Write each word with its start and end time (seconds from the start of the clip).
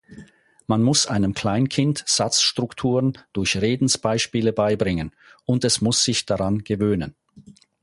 Man 0.65 0.81
muss 0.81 1.05
einem 1.05 1.35
Kleinkind 1.35 2.03
Satzstrukturen 2.07 3.19
durch 3.33 3.57
Redensbeispiele 3.61 4.51
beibringen, 4.51 5.11
und 5.45 5.63
es 5.63 5.79
muss 5.79 6.03
sich 6.03 6.25
daran 6.25 6.63
gewöhnen. 6.63 7.13